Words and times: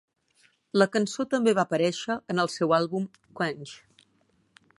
La 0.81 0.87
cançó 0.95 1.25
també 1.35 1.53
va 1.59 1.67
aparèixer 1.71 2.17
en 2.35 2.45
el 2.45 2.53
seu 2.57 2.75
àlbum 2.79 3.09
"Quench". 3.41 3.79